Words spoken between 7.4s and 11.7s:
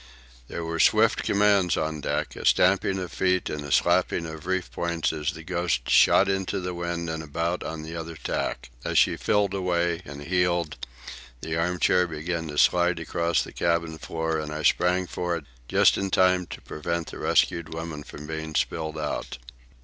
on the other tack. As she filled away and heeled, the